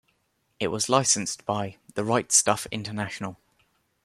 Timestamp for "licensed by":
0.89-1.77